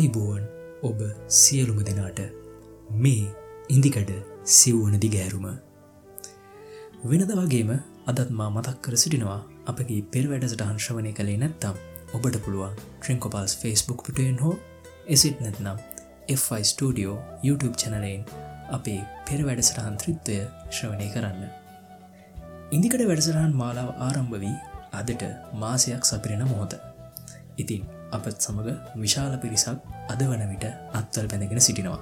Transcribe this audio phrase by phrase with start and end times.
[0.00, 0.44] ආයිබෝවන්
[0.82, 1.00] ඔබ
[1.38, 2.20] සියලුම දෙනාට
[2.96, 3.24] මේ
[3.68, 4.12] ඉන්දිකඩ
[4.52, 5.46] සිව්වන දිගෑරුම
[7.10, 7.72] වෙනද වගේම
[8.10, 9.36] අදත් මා මතක් කර සිටිනවා
[9.72, 11.76] අපගේ පෙර වැඩසට හංශ්‍රවනය කළේ නැත්තම්
[12.16, 14.54] ඔබට පුළුවන් ට්‍රිංකොපල්ස් ෆස්බුක් පිටුවෙන් හෝ
[15.16, 15.84] එසිට නැත්නම්
[16.36, 18.26] F5 ස්ටඩියෝ YouTube චැනලයෙන්
[18.70, 18.98] අපේ
[19.28, 21.46] පෙර වැඩසටහන් ත්‍රිත්වය ශ්‍රවණය කරන්න.
[22.72, 24.58] ඉදිකට වැඩසටහන් මාලාව ආරම්භ වී
[24.98, 25.30] අදට
[25.62, 26.82] මාසයක් සපිරෙන මොහොත.
[27.56, 29.78] ඉතින් අපත් සමඟ විශාල පිරිසක්
[30.08, 32.00] අද වන විට අත්වල් පැඳගෙන සිටිනවා.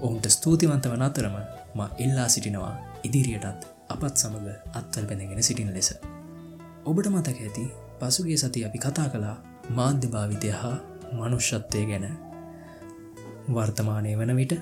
[0.00, 1.36] ඔවුන්ට ස්තුතිවන්ත වන අතරම
[1.74, 2.72] ම ඉල්ලා සිටිනවා
[3.04, 5.90] ඉදිරියටත් අපත් සමඟ අත්වල් පැඳගෙන සිටින ලෙස.
[6.84, 7.64] ඔබට මතක ඇති
[8.00, 9.36] පසුගේ සති අපි කතා කලා
[9.70, 10.76] මාධ්‍ය භාවිතය හා
[11.12, 12.06] මනුෂ්‍යත්වය ගැන
[13.48, 14.54] වර්තමානය වන විට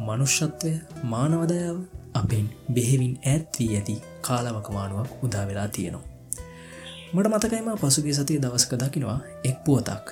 [0.00, 0.72] මනුෂ්‍යත්වය
[1.04, 1.78] මානවදයාව
[2.14, 6.15] අපෙන් බෙහෙවින් ඇත් වී ඇති කාලවකමානුවක් උදා වෙලා තියෙනවා.
[7.06, 10.06] මට මතකයිම පසුගේ සතිය දවසක දකිනවා එක් පුවතක්.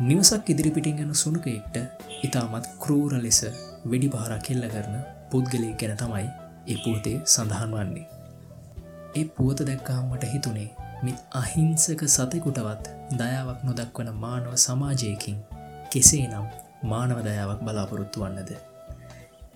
[0.00, 1.76] නිවසක් ඉදිරිපිටින් ගැන සුනකෙක්ට
[2.22, 3.40] ඉතාමත් කරූර ලෙස
[3.90, 4.94] වෙඩි පහරක් කෙල්ල කරන
[5.30, 6.28] පුද්ගලය ගැන තමයි
[6.66, 8.06] ඒ පුවතේ සඳහන් වන්නේ.
[9.14, 10.70] ඒ පුවත දැක්කාමට හිතුනේ
[11.02, 15.36] මිත් අහිංසක සතෙකුටවත් දයාවක් නොදක්වන මානව සමාජයකින්
[15.92, 16.46] කෙසේ නම්
[16.84, 18.50] මානව දයාවක් බලාපොරොත්තු වන්නද.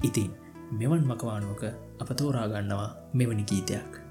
[0.02, 0.30] ඉතින්
[0.72, 1.64] මෙවන් මකවානුවක
[2.00, 4.07] අප තෝරාගන්නවා මෙවැනි ගීතයක්.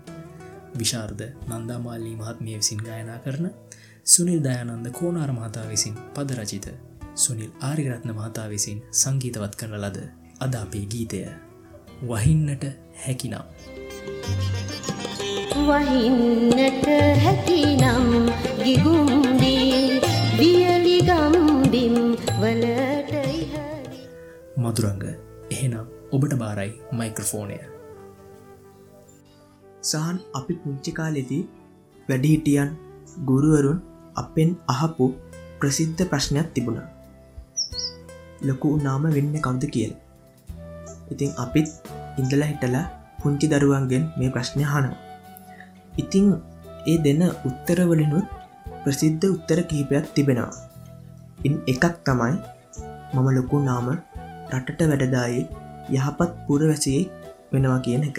[0.77, 3.49] විශාර්ද නන්දාමාල්ලී මහත්මිය විසින් ගායනා කරන
[4.05, 6.67] සුනිල් දයානන්ද කෝනාර මහතා විසින් පදරචිත
[7.15, 9.99] සුනිල් ආරිරත්න මහතා විසින් සංගීතවත් කරන ලද
[10.39, 11.21] අද අපේ ගීතය.
[11.99, 12.63] වහින්නට
[13.05, 13.33] හැකිනම්
[15.67, 16.85] වහින්නට
[17.23, 18.29] හැකිනම්
[18.63, 20.01] ගිගුම්දී
[20.39, 21.95] වියලිගම්බිම්
[22.41, 24.03] වලට ඉහරි
[24.57, 25.03] මදුරංග
[25.51, 27.57] එහෙනම් ඔබට බාරයි මයික්‍රෆෝනය
[29.89, 31.43] සහන් අපි පුංචි කාලෙදී
[32.09, 32.69] වැඩිහිටියන්
[33.29, 33.79] ගුරුවරුන්
[34.15, 35.05] අපෙන් අහපු
[35.59, 36.87] ප්‍රසිද්ධ ප්‍රශ්නයක් තිබුණා.
[38.47, 39.91] ලොකු උනාම වෙන්න කවුද කියල.
[41.11, 41.67] ඉතින් අපිත්
[42.19, 42.85] ඉඳල හිටලා
[43.19, 45.07] පුංචි දරුවන්ගෙන් මේ ප්‍රශ්නය හනවා
[46.01, 46.25] ඉතිං
[46.85, 48.25] ඒ දෙන්න උත්තරවලිනුත්
[48.83, 50.53] ප්‍රසිද්ධ උත්තර කිහිපයක් තිබෙනවා.
[51.45, 52.35] ඉන් එකක් තමයි
[53.13, 53.87] මම ලොකු නාම
[54.53, 55.45] රටට වැඩදායේ
[55.95, 57.07] යහපත් පුරවැසියෙක්
[57.51, 58.17] වෙනවා කියන එක.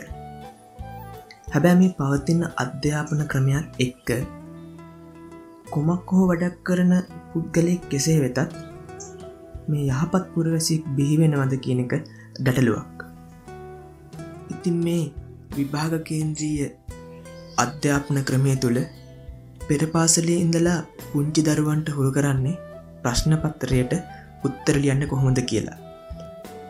[1.53, 4.09] හැබැ මේ පවතින්න අධ්‍යාපන ක්‍රමයක් එක්ක
[5.73, 6.93] කුමක් හෝ වැඩක් කරන
[7.31, 8.39] පුද්ගලෙක් කෙසේ වෙතත්
[9.71, 11.93] මේ යහපත් පුරවැසික් බිහිවෙනවද කියන එක
[12.45, 12.97] ගැටලුවක්.
[14.53, 15.05] ඉතින් මේ
[15.57, 16.69] විභාග කේන්ද්‍රීය
[17.65, 18.81] අධ්‍යාපන ක්‍රමය තුළ
[19.69, 22.61] පෙරපාසලේ ඉඳලා පුංචි දරුවන්ට හුරු කරන්නේ
[23.03, 23.93] ප්‍රශ්නපත්තරයට
[24.47, 25.79] උත්තරලියන්න කොහොමද කියලා.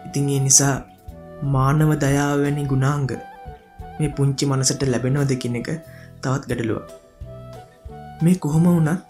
[0.06, 0.77] ඉතින් ඒ නිසා
[1.55, 3.11] මානව දයාවැනි ගුණාංග
[3.99, 5.69] මේ පුංචි මනසට ලැබෙනවද කියන එක
[6.23, 6.81] තවත් ගැටලුව
[8.23, 9.01] මේ කොහොම වුණත්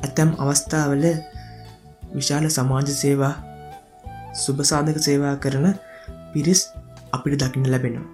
[0.00, 1.04] ඇතැම් අවස්ථාවල
[2.14, 3.34] විශාල සමාජ සේවා
[4.34, 5.66] සුභසාධක සේවා කරන
[6.32, 6.60] පිරිස්
[7.12, 8.08] අපිට දකින්න ලැබෙනවා.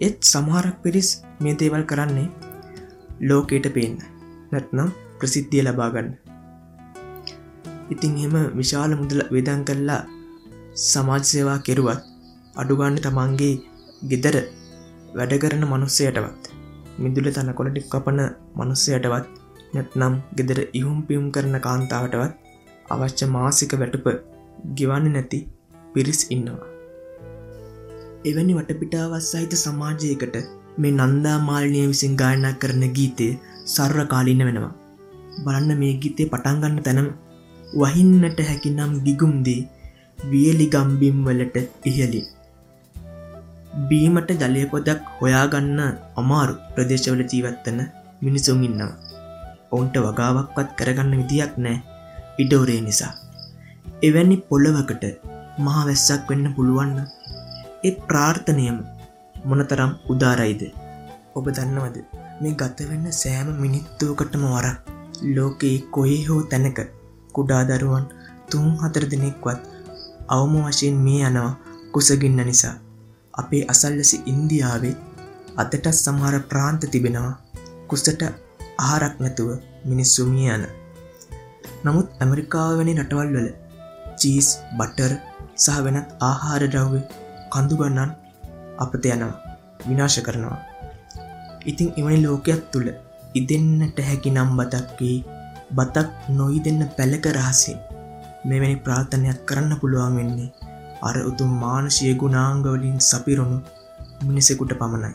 [0.00, 1.08] ඒත් සමහරක් පිරිස්
[1.40, 2.28] මේ දේවල් කරන්නේ
[3.20, 3.96] ලෝකයට පේන්න
[4.52, 6.10] නැත්නම් ප්‍රසිද්ධිය ලබාගන්න
[7.90, 10.02] ඉතින් එම විශාල මුදල වෙදන් කරලා
[10.84, 12.02] සමාජ සේවා කෙරුවත්
[12.56, 13.54] අඩුගන්න තමන්ගේ
[14.02, 14.36] ගෙදර
[15.14, 16.44] වැඩ කරන මනුස්සයටවත්
[16.98, 18.20] මිදුල තනකොලටි කපන
[18.58, 19.26] මනුස්සයටවත්
[19.74, 22.34] නැත්නම් ගෙදර ඉහුම් පියුම් කරන කාන්තාවටවත්
[22.88, 24.06] අවශ්‍ය මාසික වැටුප
[24.78, 25.40] ගෙවන්න නැති
[25.94, 26.68] පිරිස් ඉන්නවා.
[28.24, 30.36] එවැනි වටපිටාවත් සහිත සමාජයකට
[30.80, 33.28] මේ නන්දා මාල්නය විසින් ගායනා කරන ගීතය
[33.66, 34.74] සර්ව කාලින්න වෙනවා.
[35.44, 37.10] බලන්න මේ ගීතය පටන්ගන්න තැනම්
[37.74, 39.60] වහින්නට හැකිනම් ගිගුම්දී
[40.30, 42.26] වියලි ගම්බිම් වලට ඉහලින්
[43.88, 45.80] බීමට ජලය පොදක් හොයාගන්න
[46.16, 47.80] අමාරු ප්‍රදේශවල ජීවත්තන
[48.22, 48.92] මිනිසුන් ඉන්නවා.
[49.72, 51.78] ඔවුන්ට වගාවක්වත් කරගන්න විදියක් නෑ
[52.38, 53.14] ඉඩෝරේ නිසා.
[54.02, 55.04] එවැනි පොළවකට
[55.64, 56.98] මහා වැස්සක් වෙන්න පුළුවන්න
[57.84, 58.78] ඒ ප්‍රාර්ථනයම
[59.48, 60.62] මොනතරම් උදාරයිද
[61.36, 61.96] ඔබ දන්නවද
[62.40, 64.78] මේ ගතවෙන්න සෑම මිනිත්තුවකටම වරක්
[65.36, 66.78] ලෝකයේ කොහේ හෝ තැනක
[67.34, 68.04] කුඩාදරුවන්
[68.50, 69.60] තුන් හතර දෙනෙක්වත්
[70.28, 71.50] අවම වශයෙන් මේ යනවා
[71.92, 72.76] කුසගින්න නිසා
[73.38, 74.98] අපේ අසල්ලසි ඉන්දියාවෙත්
[75.56, 77.34] අතටත් සමහර ප්‍රාන්ත තිබෙනවා
[77.90, 78.22] කුසට
[78.86, 79.50] ආරක් නැතුව
[79.84, 80.64] මිනිස්සුමිය යන
[81.84, 83.48] නමුත් ඇමරිකාව වැනි රටවල් වල
[84.20, 84.48] චීස්
[84.78, 85.12] බටර්
[85.56, 87.00] සහ වෙනත් ආහාර ද්‍රව්‍ය
[87.52, 88.10] කඳුගන්නන්
[88.78, 89.34] අපත යනවා
[89.86, 90.58] විනාශ කරනවා.
[91.66, 92.88] ඉතිං එවැනි ලෝකයක් තුළ
[93.34, 95.16] ඉදෙන්න්නට හැකි නම් බතක්කී
[95.70, 97.78] බතක් නොයි දෙන්න පැලක රහසින්
[98.44, 100.50] මෙවැනි ප්‍රාර්ථනයක් කරන්න පුළුවන් වෙන්නේ
[101.02, 103.58] අර උතුම් මානශය ගුණාංගවලින් සපිරුණු
[104.26, 105.12] මිනිසෙකුට පමණයි.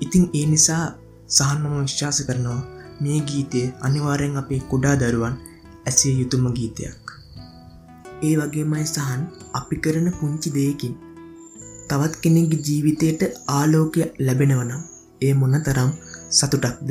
[0.00, 0.84] ඉතිං ඒ නිසා
[1.28, 2.60] සහන්නම විශ්වාස කරනවා
[3.00, 5.36] මේ ගීතය අනිවාරයෙන් අපේ කුඩා දරුවන්
[5.86, 7.02] ඇසේ යුතුම ගීතයක්.
[8.22, 9.22] ඒ වගේමයි සහන්
[9.54, 10.94] අපි කරන පුංචි දෙයකින්
[11.88, 14.82] තවත් කෙනෙක්ගේ ජීවිතයට ආලෝකය ලැබෙනවනම්
[15.22, 15.90] ඒ මොන තරම්
[16.30, 16.90] සතුටක්ද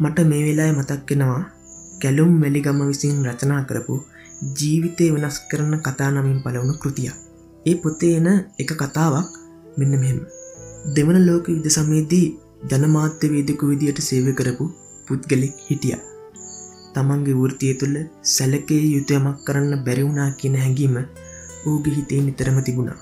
[0.00, 1.42] මට මේ වෙලාය මතක්කෙනවා
[2.02, 3.96] කැලුම් වැලිගම විසින් රචනා කරපු
[4.58, 7.10] ජීවිතය වෙනස් කරන කතා නමින් පලවුණු කෘතිය
[7.66, 8.28] ඒ පොතේ එන
[8.60, 9.28] එක කතාවක්
[9.78, 10.18] මෙන්න මෙහෙම.
[10.94, 12.26] දෙවන ලෝක යුද සමේදී
[12.70, 14.64] ජනමාත්‍ය වේදකු විදියට සේව කරපු
[15.06, 15.96] පුද්ගලෙක් හිටිය.
[16.94, 17.96] තමන්ගේ වෘතිය තුළ
[18.34, 20.96] සැලකේ යුතුයමක් කරන්න බැරිවුණා කියන හැඟීම
[21.68, 22.98] ඌගේ හිතේ නිතරම තිබුණා.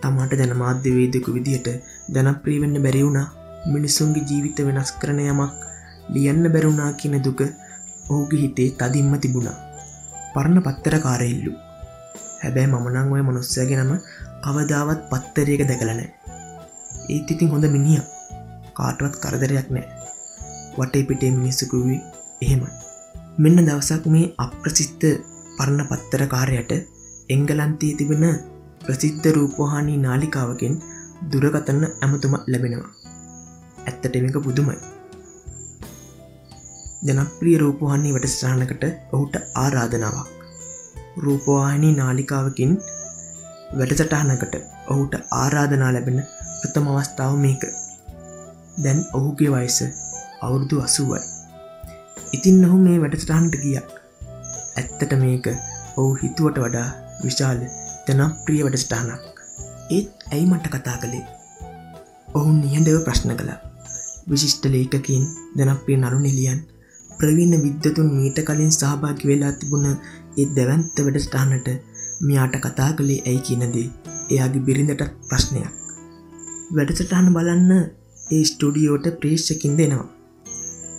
[0.00, 1.68] තමාට ජනමාධ්‍ය වේදකු විදිහට
[2.14, 3.28] ජනප්‍රීවෙන්න බැරිවුණා
[3.72, 5.52] මිනිස්සුන්ගේ ජීවිත වෙනස් කරන යමක්
[6.14, 7.42] ලියන්න බැරුණා කියන දුක
[8.10, 9.71] ඔහුගේ හිතේ තදින්ම තිබුණා.
[10.34, 11.52] පරණ පත්තර කාරෙල්ලු
[12.40, 13.94] හැබැයි මමනං ඔය මනුස්සයගේ නම
[14.44, 16.10] කවදාවත් පත්තරයක දැකලනෑ
[17.08, 18.02] ඒත් ඉතින් හොඳ මිනිිය
[18.74, 19.86] කාටවත් කරදරයක් නෑ.
[20.78, 22.00] වටේ පිටේ මිනිස්සකුවී
[22.44, 22.72] එහෙමයි.
[23.38, 25.06] මෙන්න දවසක් මේ අප්‍රසිද්ධ
[25.56, 26.72] පරණ පත්තර කාරයට
[27.28, 28.24] එංගලන්තයේ තිබෙන
[28.84, 30.74] ප්‍රසිද්ධ රූපහානී නාලිකාවකින්
[31.32, 32.90] දුරකතන්න ඇමතුම ලැබෙනවා.
[33.86, 34.78] ඇත්තට මේක පුදුමයි.
[37.02, 40.28] ජනප්‍රිය රූපහන්නේ වැඩස්ථානකට ඔහුට ආරාධනාවක්.
[41.16, 42.74] රූපවාහිනී නාලිකාවකින්
[43.78, 44.54] වැඩසටහනකට
[44.86, 46.20] ඔහුට ආරාධනා ලැබෙන
[46.60, 47.64] ප්‍රථම අවස්ථාව මේක.
[48.84, 49.78] දැන් ඔහුගේ වයස
[50.42, 51.20] අවුරුදු අසුවයි.
[52.32, 53.76] ඉතින් ඔහු මේ වැඩසටහන්ට ගිය.
[54.76, 55.48] ඇත්තට මේක
[55.96, 56.88] ඔහු හිතුවට වඩා
[57.24, 57.62] විශාල
[58.08, 59.24] ජනප්‍රිය වැඩසටහනක්.
[59.90, 61.26] ඒත් ඇයි මට කතා කළේ?
[62.34, 63.52] ඔහු නිහඬව ප්‍රශ්න කළ.
[64.30, 65.26] විශිෂ්ට ලේකකින්
[65.56, 66.62] ජනප්‍රිය නරු නිලියන්
[67.22, 71.68] ප්‍රවීණ විද්‍යතුන් මීට කලින් සහභාගි වෙලා තිබුණ ඒ දැවන්ත වැඩස්ටානට
[72.22, 73.86] මෙයාට කතා කළේ ඇයි කියනදේ
[74.30, 75.70] එයාගේ බිරිඳට ප්‍රශ්නයක්.
[76.76, 77.72] වැඩසටහන බලන්න
[78.30, 80.08] ඒ ස්ටඩියෝට ප්‍රේෂ්ෂකින් දෙනවා.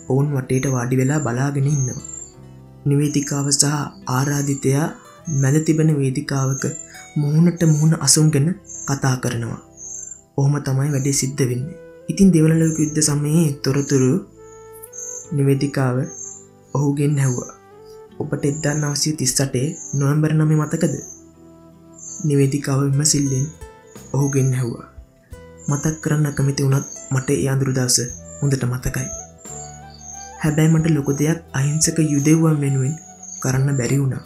[0.08, 2.02] ඔවුන් වටේට වාඩි වෙලා බලාගෙන ඉන්නවා.
[2.86, 3.72] නිවේදිකාව සහ
[4.16, 4.88] ආරාධිතයා
[5.42, 6.64] මැද තිබෙන වේදිකාවක
[7.16, 8.48] මුහුණට මුහුණ අසුන්ගෙන
[8.88, 9.60] කතා කරනවා.
[10.38, 11.66] ඔහොම තමයි වැඩේ සිද්ධ වෙන්න.
[12.08, 14.14] ඉතින් දෙවනලක යුද්ධ සමයේ තොරතුරු
[15.32, 15.96] නිවේදිකාව
[16.74, 17.52] ඔහුගෙන් හැව්වා
[18.18, 20.94] ඔබට එද්දා නවසය තිස්සටේ නොවම්බර නම මතකද?
[22.24, 23.46] නිවේදිකාව විමසිල්ලෙන්
[24.12, 24.86] ඔහුගෙන් හැව්වා
[25.68, 27.98] මතක් කරන්න කමිති වුණත් මට ඒ අඳුරු දවස
[28.40, 29.08] හොඳට මතකයි.
[30.42, 32.94] හැබැයි මට ලොක දෙයක් අහිංසක යුදෙව්වා මෙනුවෙන්
[33.42, 34.24] කරන්න බැරි වුණා.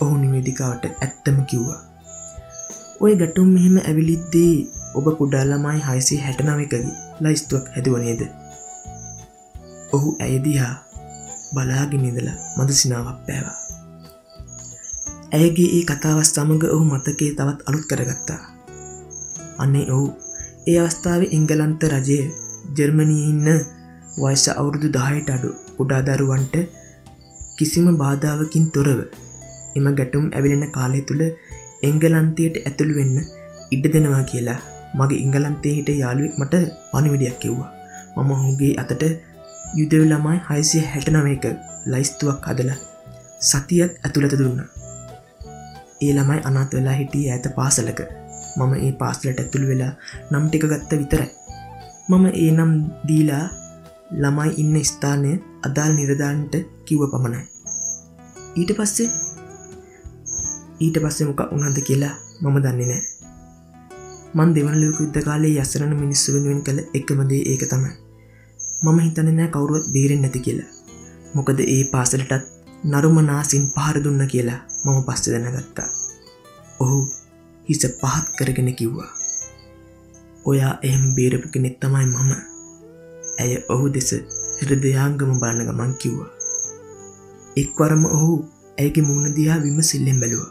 [0.00, 1.80] ඔහු නිවේදිකාවට ඇත්තම කිව්වා.
[3.00, 4.54] ඔය ගැටුම් මෙහෙම ඇවිලිද්දී
[4.94, 6.84] ඔබ කුඩාල්ලමයි හයිසේ හැටනවකගේ
[7.20, 8.39] ලයිස්තුවක් හැදුවනේද
[9.92, 10.74] ඔහු ඇයදිහා
[11.54, 13.58] බලාගෙන ඉඳලා මද සිනාවක් පෑවා.
[15.32, 18.40] ඇයගේ ඒ කතාවත් සමඟ ඔහු මතකේ තවත් අලුත් කරගත්තා.
[19.58, 20.06] අන්නේ ඔහු
[20.68, 22.18] ඒ අවස්ථාව ඉංගලන්ත රජය
[22.76, 23.48] ජර්මණී ඉන්න
[24.16, 26.56] වයිස අවුරුදු දහයට අඩු කුඩාදරුවන්ට
[27.56, 29.00] කිසිම බාධාවකින් තොරව
[29.76, 31.22] එම ගැටුම් ඇවිලෙන කාලය තුළ
[31.88, 33.16] එංගලන්තයට ඇතුළු වෙන්න
[33.74, 34.60] ඉඩ දෙනවා කියලා
[34.98, 37.70] මගේ ඉංගලන්තේ හිට යාළුවෙක් මට පනිවිඩයක් කිව්වා
[38.16, 39.04] මම හුගේ අතට
[39.78, 41.44] යුදව ළමයි හයිසිය හැටනව එක
[41.92, 42.78] ලයිස්තුවක් අදලා
[43.40, 44.60] සතියක් ඇතුළත දුන්න.
[46.04, 48.00] ඒ ළමයි අනත් වෙලා හිටිය ඇත පාසලක.
[48.58, 49.92] මම ඒ පාසලට ඇතුළ වෙලා
[50.30, 51.28] නම් ටික ගත්ත විතරයි.
[52.10, 52.72] මම ඒ නම්
[53.08, 53.46] දීලා
[54.22, 55.32] ළමයි ඉන්න ස්ථානය
[55.66, 56.54] අදාල් නිරධාන්ට
[56.86, 57.42] කිව්ව පමණයි.
[58.58, 59.08] ඊට පස්සේ
[60.80, 63.02] ඊට පස්සෙ මොක උනන්ද කියලා මම දන්නේ නෑ
[64.34, 68.09] මන් දෙවනලක යුද්ධ කාලේ යස්සරන මිනිස්සු වෙනුවෙන් කළ එකමදේ ඒක තමයි.
[68.82, 70.70] මම හිතන නෑ කවුරුවත් බේරෙන් නැති කියලා.
[71.34, 72.44] මොකද ඒ පාසලටත්
[72.84, 75.88] නරුමනාසින් පහර දුන්න කියලා මම පස්ස දැනගත්තා.
[76.80, 77.00] ඔහු
[77.68, 79.10] හිස පහත් කරගෙන කිව්වා.
[80.44, 82.32] ඔයා එහෙම බේරපු කෙනෙක් තමයි මම.
[83.40, 84.10] ඇය ඔහු දෙස
[84.60, 86.30] හෘදයාංගම බලන්න ගමන් කිව්වා.
[87.56, 88.32] එක්වරම ඔහු
[88.78, 90.48] ඇයගේ මුණදිහා විමසිල්ලෙන් බැලුව.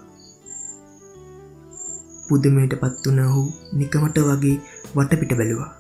[2.27, 3.43] පුදුමයට පත්වන ඔහු
[3.74, 4.57] නිකමට වගේ
[4.95, 5.78] වටපිට බැලුවා.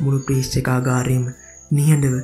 [0.00, 1.24] මුළු ප්‍රේෂ්චකාගාරයම
[1.70, 2.16] නිහඬව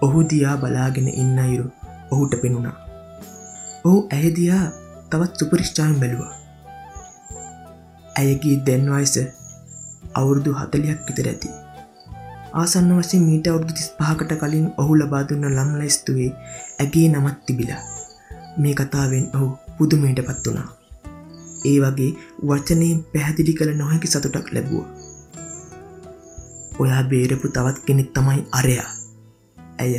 [0.00, 1.68] ඔහු දියා බලාගෙන ඉන්න අයුරු
[2.10, 2.76] ඔහුට පෙනුණා.
[3.84, 4.64] ඔහු ඇයදියා
[5.10, 6.32] තවත් සුපරිෂ්ඨායෙන් බැලුවා.
[8.18, 9.14] ඇයගේ දැන්වයිස
[10.14, 11.52] අවුරුදු හතලයක් විතර ඇති.
[12.54, 16.30] ආසන්න වසින් මීට අවුරුදු තිස් පහකට කලින් ඔහු ලබාදුන්න ලම්ලයිස්තුවේ
[16.80, 17.82] ඇගේ නමත් තිබිලා.
[18.56, 20.68] මේ කතාවෙන් ඔහු පුදුමයට පත් වනා.
[21.64, 22.12] ඒ වගේ
[22.48, 25.03] වචනයෙන් පැහැදිලි කළ නොහැකි සතුටක් ලැබුව.
[26.80, 28.88] ඔයා බේරපු තවත් කෙනෙක් තමයි අරයා.
[29.78, 29.94] ඇය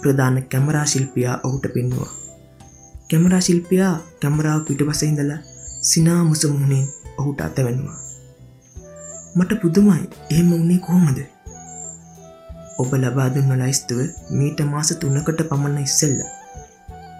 [0.00, 2.10] ප්‍රධාන කැමරා ශිල්පියා ඔහුට පෙන්නවා.
[3.10, 5.40] කැමරා ශිල්පියා කැමරාව පිටපස ඉඳලා
[5.82, 6.86] සිනා මුසමුහුණෙන්
[7.18, 7.98] ඔහුට අතවැන්වා.
[9.36, 11.18] මට පුදුමයි එහෙම උන්නේ කොහොමද.
[12.78, 16.20] ඔබ ලබාදුන්න ලයිස්තුව මීට මාස තුනකට පමණ ඉස්සෙල්ල.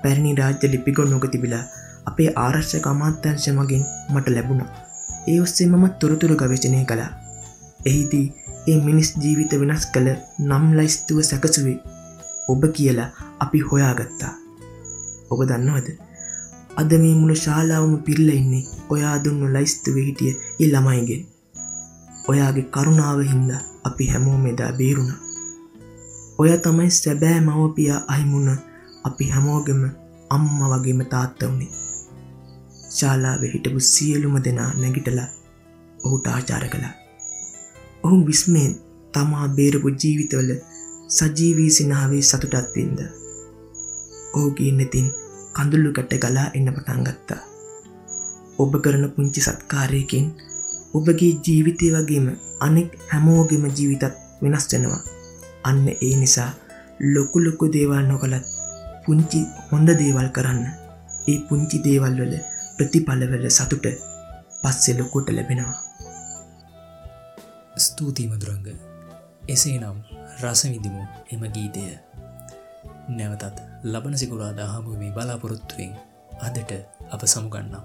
[0.02, 1.64] පැරණි රාජ්‍ය ලිපිගොන් නොක තිබිලා
[2.07, 4.62] අපේ ආරශ්‍යක අමාත්‍යංශ මගින් මට ලැබුණ
[5.29, 7.11] ඒ ඔස්සේ මම තොරතුරු ගවේචනය කළා
[7.87, 8.26] එහිදී
[8.69, 10.09] ඒ මිනිස් ජීවිත වෙනස් කළ
[10.40, 11.79] නම් ලයිස්තුව සැකසුවේ
[12.49, 14.35] ඔබ කියලා අපි හොයාගත්තා.
[15.31, 15.88] ඔබ දන්නවද?
[16.76, 21.23] අද මේ මුළු ශාලාවම පිල්ල ඉන්නේ ඔයා දුන්න ලයිස්තුව හිටිය ඒ ළමයිගෙන්.
[22.29, 23.50] ඔයාගේ කරුණාව හින්ද
[23.85, 25.12] අපි හැමෝම එදා බේරුණ.
[26.38, 28.49] ඔය තමයි සැබෑ මවපියා අහිමුණ
[29.05, 29.83] අපි හැමෝගෙම
[30.31, 31.73] අම්ම වගේම තාත්ත වුණේ.
[32.99, 35.29] ශාලාව හිටපු සියලුම දෙනා නැගිටලා
[36.05, 37.00] ඔහුට ආචාර කළා.
[38.04, 38.73] ඔහු විස්මයෙන්
[39.14, 40.50] තමා බේරපු ජීවිතවල
[41.16, 43.00] සජීවී සිනාවේ සතුටත්වින්ද
[44.40, 45.09] ඕගේ නැතින්
[45.57, 47.40] කඳුල්ලු කැට ගලා එන්න පටන් ගත්තා.
[48.62, 50.30] ඔබ කරන පුංචි සත්කාරයකින්
[50.95, 52.30] ඔබගේ ජීවිතය වගේම
[52.66, 55.02] අනෙක් හැමෝගෙම ජීවිතත් වෙනස් වෙනවා.
[55.69, 56.50] අන්න ඒ නිසා
[57.14, 58.47] ලොකු ලොකු දේවල් නොකළත්
[59.04, 60.64] පුංචි හොඳ දේවල් කරන්න.
[61.30, 62.35] ඒ පුංචි දේවල් වල
[62.76, 63.87] ප්‍රතිඵලවල සතුට
[64.62, 65.89] පස්සෙ ලොකොට ලැබෙනවා.
[67.80, 68.68] ස්තුතිමදුරංග
[69.49, 69.99] එසේ නම්
[70.42, 71.84] රසවිදිමු එම ගීතය.
[73.10, 75.92] නැවතත් ලබන සිකුරාදා හමුුවේ බලාපොරොත්තුවෙන්
[76.40, 76.72] අදට
[77.10, 77.84] අප සමුගන්නම්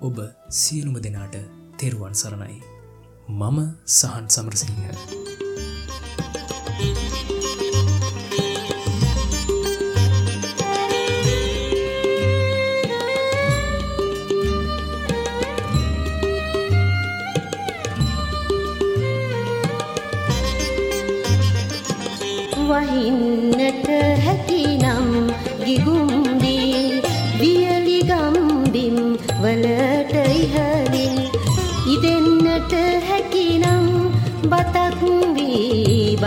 [0.00, 0.16] ඔබ
[0.52, 1.36] සියලුම දෙනාට
[1.78, 2.58] තෙරුවන් සරණයි.
[3.30, 3.58] මම
[3.90, 4.80] සහන් සමරසිංහ.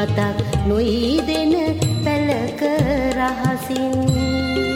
[0.06, 1.54] වී බතක් නොයිදෙන
[2.04, 2.62] පැලක
[3.18, 4.75] රහසින්.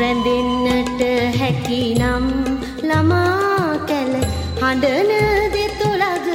[0.00, 1.02] රැඳෙන්නට
[1.40, 2.26] හැකිනම්
[2.82, 4.12] ළමා කැල
[4.60, 5.10] හඬන
[5.54, 6.28] දෙතොළග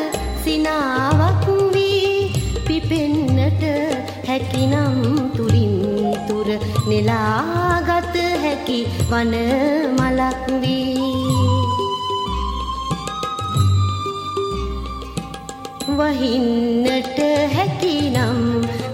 [0.44, 2.32] සිනාවක් වී
[2.68, 3.64] පිපෙන්නට
[4.28, 5.00] හැකිනම්
[5.36, 5.76] තුරින්
[6.28, 6.50] තුර
[6.88, 8.80] නෙලාගත හැකි
[9.10, 9.34] වන
[9.98, 11.36] මලක් වී
[15.98, 17.20] වහින්නට
[17.56, 18.40] හැකිනම්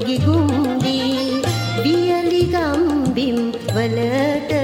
[0.05, 1.41] ගිගුම්දී
[1.83, 3.37] වියලිගම්බිම්
[3.75, 4.60] වලට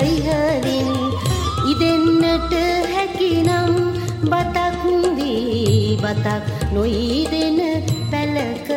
[6.08, 7.60] වී බතක් නොයිදෙන
[8.12, 8.70] පැලක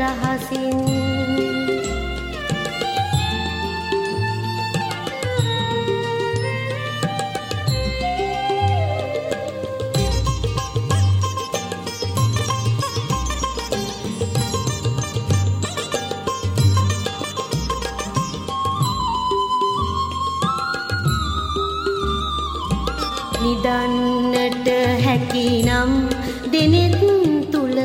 [0.00, 0.78] රහසින්.
[23.42, 24.68] නිදන්නට
[25.04, 26.19] හැකිනම්
[26.52, 26.94] දෙනෙත්
[27.52, 27.76] තුළ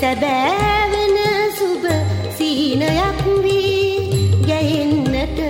[0.00, 1.16] සැබෑවෙන
[1.58, 1.84] සුබ
[2.36, 5.40] සීනයක් වී ගැහෙන්නට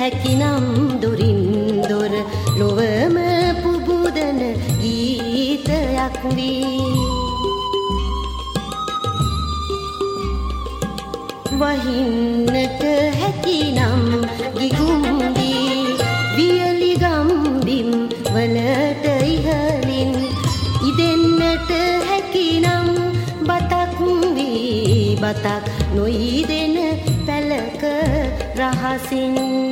[0.00, 0.66] හැකිනම්
[1.02, 1.42] දොරින්
[1.88, 2.12] දොර
[2.58, 3.16] ලොවම
[3.62, 4.40] පුබුදන
[4.82, 6.90] ගීතයක් වී
[11.60, 12.82] වහින්නට
[13.18, 14.02] හැකිනම්
[14.54, 15.39] ගිගුම්දී
[25.32, 26.76] බතක් නොයිදෙන
[27.26, 27.82] පැලක
[28.58, 29.69] රහසින්